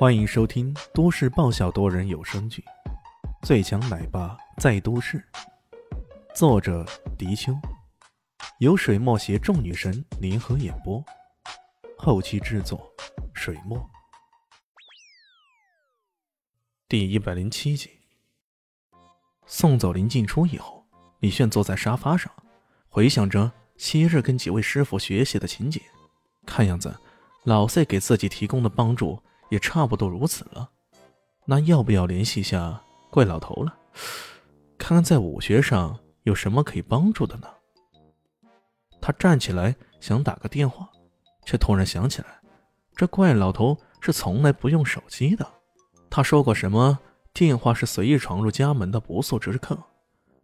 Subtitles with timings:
[0.00, 2.64] 欢迎收听都市爆笑多人有声剧
[3.46, 5.18] 《最强奶爸在都市》，
[6.34, 6.86] 作者：
[7.18, 7.52] 迪秋，
[8.60, 11.04] 由水墨携众女神联合演播，
[11.98, 12.90] 后期制作：
[13.34, 13.78] 水墨。
[16.88, 17.90] 第一百零七集，
[19.44, 20.82] 送走林静初以后，
[21.18, 22.32] 李炫坐在沙发上，
[22.88, 25.82] 回想着昔日跟几位师傅学习的情景，
[26.46, 26.98] 看样子
[27.44, 29.22] 老赛给自己提供的帮助。
[29.50, 30.70] 也差不多如此了，
[31.44, 33.76] 那要不要联系一下怪老头了？
[34.78, 37.48] 看看在武学上有什么可以帮助的呢？
[39.00, 40.88] 他站起来想打个电话，
[41.44, 42.40] 却突然想起来，
[42.94, 45.46] 这怪老头是从来不用手机的。
[46.08, 46.98] 他说过什么
[47.32, 49.78] 电话是随意闯入家门的不速之客，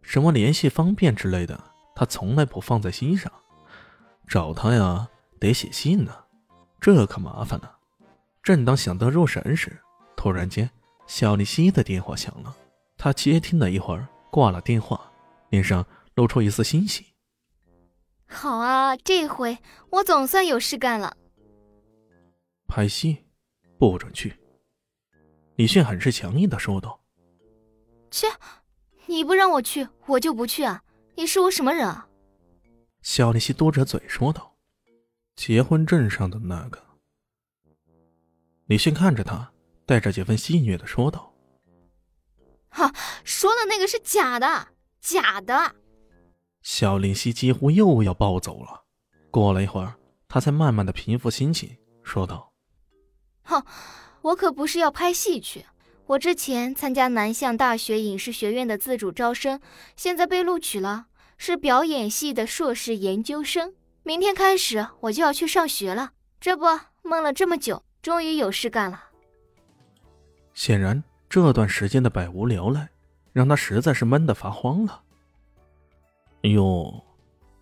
[0.01, 1.59] 什么联系方便之类的，
[1.95, 3.31] 他从来不放在心上。
[4.27, 5.07] 找他呀，
[5.39, 6.13] 得写信呢，
[6.81, 7.76] 这可麻烦了。
[8.47, 9.77] 正当想得入神时，
[10.15, 10.69] 突然间，
[11.05, 12.55] 小丽西的电话响了。
[12.97, 15.11] 他接听了一会儿，挂了电话，
[15.49, 17.07] 脸上露出一丝欣喜。
[18.25, 19.57] 好啊，这回
[19.89, 21.17] 我总算有事干了。
[22.69, 23.17] 拍戏，
[23.77, 24.33] 不准去。
[25.57, 26.97] 李迅很是强硬的说道。
[28.09, 28.29] 切，
[29.07, 30.81] 你不让我去，我就不去啊！
[31.15, 32.07] 你是我什么人啊？
[33.01, 34.55] 小丽西嘟着嘴说道。
[35.35, 36.86] 结婚证上的那个。
[38.67, 39.51] 李迅看着他，
[39.85, 41.33] 带着几分戏谑的说道
[42.67, 44.67] ：“哈，说的那个是假的，
[44.99, 45.73] 假的。”
[46.61, 48.83] 小林夕几乎又要暴走了。
[49.31, 49.95] 过了一会儿，
[50.27, 52.51] 他才慢慢的平复心情，说道
[53.43, 53.63] ：“哼，
[54.21, 55.65] 我可不是要拍戏去。
[56.07, 59.61] 我之前参加南向大学影视学院的自主招生，
[59.95, 61.07] 现在被录取了，
[61.37, 63.73] 是表演系的硕士研究生。
[64.03, 66.11] 明天开始我就要去上学了。
[66.41, 66.65] 这不，
[67.03, 69.03] 闷了这么久。”终于有事干了。
[70.53, 72.87] 显然，这段时间的百无聊赖，
[73.33, 75.01] 让他实在是闷得发慌了。
[76.43, 77.03] 哎呦，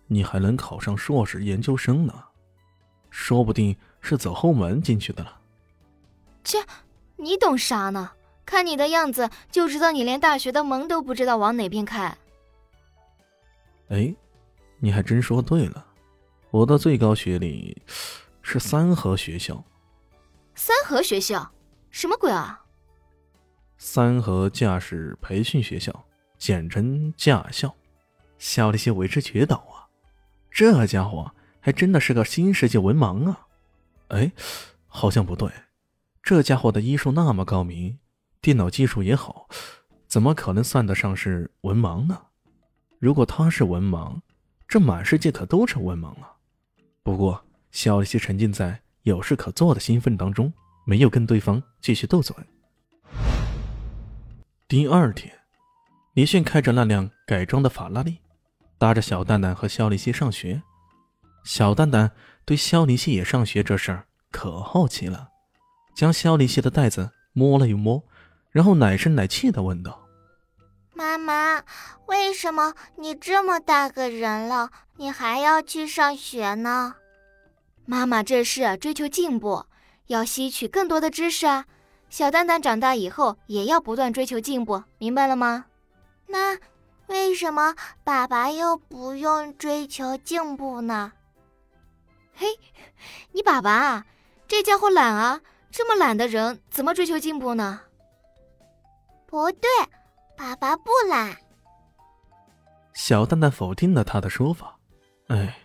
[0.06, 2.14] 你还能考上硕士研究生呢？
[3.10, 5.36] 说不定是走后门进去的了。
[6.44, 6.64] 切，
[7.16, 8.12] 你懂啥呢？
[8.44, 12.16] 看你的样子，就知道你连大学的门都不知道往哪边开。
[13.88, 14.14] 哎，
[14.78, 15.84] 你还真说对了，
[16.52, 17.76] 我的最高学历
[18.42, 19.60] 是三河学校。
[20.66, 21.52] 三河学校，
[21.90, 22.64] 什么鬼啊？
[23.78, 26.04] 三河驾驶培训学校，
[26.38, 27.72] 简称驾校。
[28.36, 29.86] 小李些为之绝倒啊！
[30.50, 33.46] 这家伙还真的是个新世纪文盲啊！
[34.08, 34.32] 哎，
[34.88, 35.48] 好像不对，
[36.20, 38.00] 这家伙的医术那么高明，
[38.40, 39.48] 电脑技术也好，
[40.08, 42.20] 怎么可能算得上是文盲呢？
[42.98, 44.20] 如果他是文盲，
[44.66, 46.38] 这满世界可都成文盲了。
[47.04, 48.82] 不过，小李些沉浸在。
[49.06, 50.52] 有事可做的兴奋当中，
[50.84, 52.34] 没有跟对方继续斗嘴。
[54.66, 55.32] 第二天，
[56.14, 58.18] 李迅开着那辆改装的法拉利，
[58.78, 60.60] 搭着小蛋蛋和肖丽西上学。
[61.44, 62.10] 小蛋蛋
[62.44, 65.28] 对肖丽西也上学这事儿可好奇了，
[65.94, 68.02] 将肖丽西的袋子摸了又摸，
[68.50, 70.04] 然后奶声奶气的问道
[70.92, 71.62] ：“妈妈，
[72.06, 76.96] 为什么你这么大个人了，你还要去上学呢？”
[77.86, 79.64] 妈妈，这是追求进步，
[80.08, 81.64] 要吸取更多的知识啊！
[82.10, 85.66] 小蛋蛋长大以后也要不断追求进步，明白了吗？
[86.26, 86.58] 那
[87.06, 91.12] 为什么爸爸又不用追求进步呢？
[92.34, 92.48] 嘿，
[93.30, 94.04] 你爸爸啊
[94.48, 95.40] 这家伙懒啊！
[95.70, 97.80] 这么懒的人怎么追求进步呢？
[99.26, 99.68] 不对，
[100.36, 101.36] 爸爸不懒。
[102.94, 104.76] 小蛋蛋否定了他的说法。
[105.28, 105.56] 哎，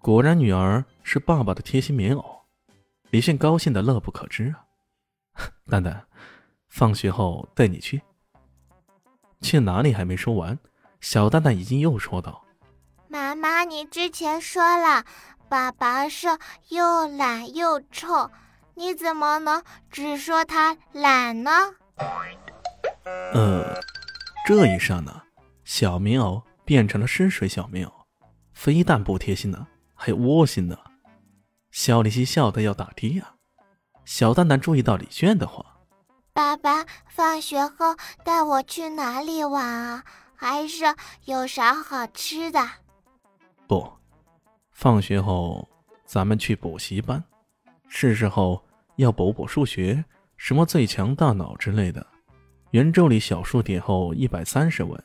[0.00, 0.84] 果然女儿。
[1.04, 2.40] 是爸爸的贴心棉袄，
[3.10, 4.64] 李迅高兴的乐不可支啊！
[5.70, 6.04] 蛋蛋，
[6.68, 8.02] 放学后带你去。
[9.42, 10.58] 去哪里还没说完，
[11.00, 12.42] 小蛋蛋已经又说道
[13.06, 15.04] ：“妈妈，你之前说了，
[15.48, 16.26] 爸爸是
[16.70, 18.30] 又懒又臭，
[18.74, 21.50] 你怎么能只说他懒呢？”
[23.34, 23.78] 呃，
[24.46, 25.22] 这一刹那，
[25.64, 27.92] 小棉袄变成了湿水小棉袄，
[28.54, 30.78] 非但不贴心呢，还窝心呢。
[31.74, 33.34] 肖丽西笑得要打的呀！
[34.04, 35.80] 小蛋蛋注意到李炫的话
[36.32, 40.04] ：“爸爸放学后带我去哪里玩啊？
[40.36, 40.84] 还是
[41.24, 42.64] 有啥好吃的
[43.66, 43.92] ？”“不，
[44.70, 45.68] 放学后
[46.04, 47.20] 咱们去补习班，
[47.88, 50.04] 是时候要补补数学，
[50.36, 52.06] 什么最强大脑之类的。
[52.70, 54.96] 圆周里小数点后一百三十问，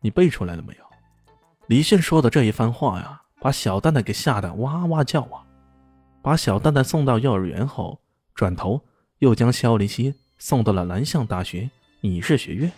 [0.00, 0.84] 你背出来了没有？”
[1.68, 5.44] 李炫说的这一番话呀，把小蛋蛋给吓得哇哇叫啊！
[6.26, 8.00] 把小蛋蛋送到幼儿园后，
[8.34, 8.82] 转头
[9.20, 11.70] 又将肖林熙送到了南向大学
[12.00, 12.72] 影视学院。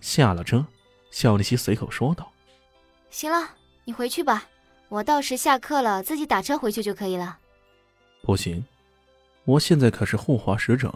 [0.00, 0.64] 下了车，
[1.10, 2.32] 肖林熙随口说道
[3.12, 3.50] ：“行了，
[3.84, 4.46] 你回去吧，
[4.88, 7.36] 我到时下课了自己打车回去就可以了。”
[8.24, 8.64] 不行，
[9.44, 10.90] 我现在可是护华使者。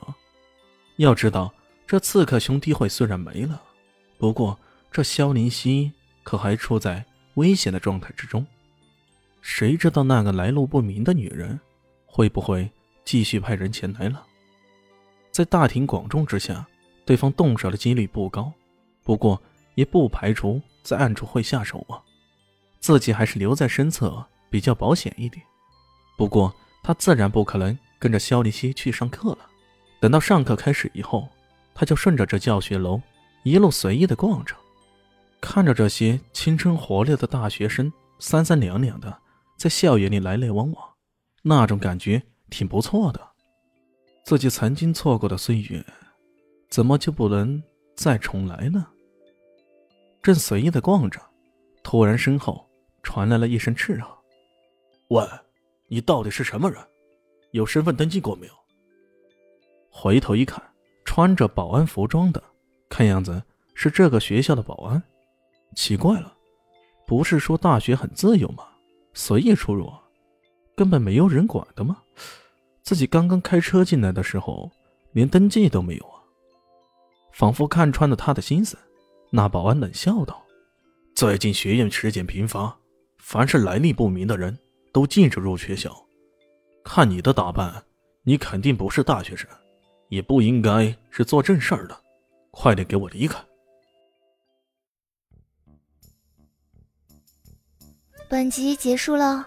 [0.96, 1.52] 要知道，
[1.86, 3.60] 这刺客兄弟会虽然没了，
[4.16, 4.58] 不过
[4.90, 5.92] 这肖林希
[6.22, 7.04] 可还处在
[7.34, 8.46] 危险的状态之中。
[9.42, 11.60] 谁知道那个来路不明的女人
[12.10, 12.68] 会不会
[13.04, 14.26] 继续派人前来了？
[15.30, 16.66] 在大庭广众之下，
[17.04, 18.52] 对方动手的几率不高，
[19.04, 19.40] 不过
[19.76, 22.02] 也不排除在暗处会下手啊。
[22.80, 25.44] 自己还是留在身侧比较保险一点。
[26.16, 29.38] 不过他自然不可能跟着萧林熙去上课了。
[30.00, 31.28] 等到上课开始以后，
[31.74, 33.00] 他就顺着这教学楼
[33.44, 34.56] 一路随意的逛着，
[35.40, 39.16] 看着这些青春活力的大学生三三两两的
[39.56, 40.89] 在校园里来来往往，
[41.42, 43.28] 那种感觉挺不错的。
[44.24, 45.84] 自己曾经错过的岁月，
[46.68, 47.62] 怎么就不能
[47.96, 48.86] 再重来呢？
[50.22, 51.20] 正随意的逛着，
[51.82, 52.68] 突然身后
[53.02, 54.16] 传来了一声斥喝
[55.08, 55.26] ：“喂，
[55.88, 56.78] 你到底是什么人？
[57.52, 58.52] 有身份登记过没有？”
[59.90, 60.62] 回头一看，
[61.04, 62.42] 穿着保安服装的，
[62.88, 63.42] 看样子
[63.74, 65.02] 是这个学校的保安。
[65.74, 66.36] 奇怪了，
[67.06, 68.68] 不是说大学很自由吗？
[69.14, 70.02] 随意出入啊，
[70.80, 71.98] 根本没有人管的吗？
[72.82, 74.70] 自己刚刚开车进来的时候，
[75.12, 76.24] 连登记都没有啊！
[77.32, 78.78] 仿佛看穿了他的心思，
[79.28, 80.42] 那保安冷笑道
[81.14, 82.74] ：“最近学院尸检频发，
[83.18, 84.58] 凡是来历不明的人
[84.90, 85.94] 都禁止入学校。
[86.82, 87.84] 看你的打扮，
[88.22, 89.46] 你肯定不是大学生。”
[90.08, 91.96] 也不应该是做正事儿的，
[92.52, 93.38] 快点给我离开！
[98.30, 99.46] 本集结束了，